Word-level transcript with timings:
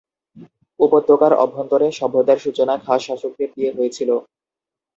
উপত্যকার 0.79 1.33
অভ্যন্তরে 1.43 1.87
সভ্যতার 1.99 2.37
সূচনা 2.45 2.73
খাস 2.85 3.01
শাসকদের 3.07 3.49
দিয়ে 3.55 3.71
হয়েছিল। 3.77 4.09